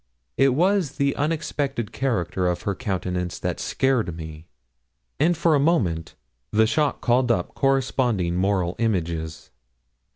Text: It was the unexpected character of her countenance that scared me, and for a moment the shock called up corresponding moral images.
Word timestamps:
It 0.35 0.55
was 0.55 0.93
the 0.93 1.15
unexpected 1.15 1.91
character 1.91 2.47
of 2.47 2.63
her 2.63 2.73
countenance 2.73 3.37
that 3.37 3.59
scared 3.59 4.17
me, 4.17 4.47
and 5.19 5.37
for 5.37 5.53
a 5.53 5.59
moment 5.59 6.15
the 6.49 6.65
shock 6.65 7.01
called 7.01 7.31
up 7.31 7.53
corresponding 7.53 8.35
moral 8.35 8.75
images. 8.79 9.51